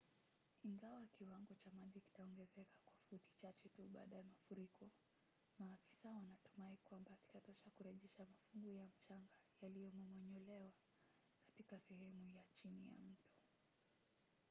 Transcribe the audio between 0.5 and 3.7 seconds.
ingawa kiwango cha maji kitaongezeka kwa futi chache